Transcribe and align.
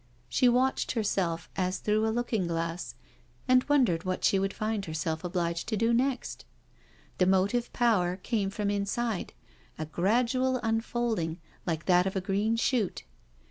She 0.27 0.49
watched 0.49 0.93
herself 0.93 1.47
as 1.55 1.77
through 1.77 2.07
a 2.07 2.09
looking 2.09 2.47
glass, 2.47 2.95
and 3.47 3.63
wondered 3.69 4.03
what 4.03 4.23
she 4.25 4.39
would 4.39 4.51
find 4.51 4.83
herself 4.85 5.23
obliged 5.23 5.67
to 5.67 5.77
do 5.77 5.93
next. 5.93 6.43
The 7.19 7.27
motive 7.27 7.71
power 7.71 8.15
came 8.17 8.49
from 8.49 8.71
inside, 8.71 9.33
a 9.77 9.85
gradual 9.85 10.57
unfolding, 10.63 11.39
like 11.67 11.85
that 11.85 12.07
of 12.07 12.15
a 12.15 12.19
green 12.21 12.55
shoot. 12.55 13.03